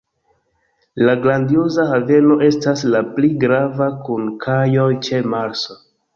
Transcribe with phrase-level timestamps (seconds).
[1.07, 5.81] La Grandioza Haveno estas la pli grava, kun kajoj ĉe Marsa.